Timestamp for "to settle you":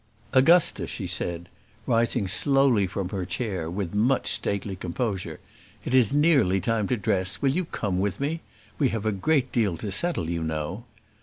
9.77-10.41